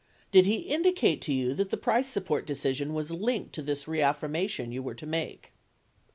Did 0.31 0.47
he 0.47 0.55
indicate 0.61 1.21
to 1.21 1.31
you 1.31 1.53
that 1.53 1.69
the 1.69 1.77
price 1.77 2.07
support 2.07 2.47
decision 2.47 2.95
was 2.95 3.11
linked 3.11 3.53
to 3.53 3.61
this 3.61 3.87
reaffirmation 3.87 4.71
you 4.71 4.81
were 4.81 4.95
to 4.95 5.05
make? 5.05 5.51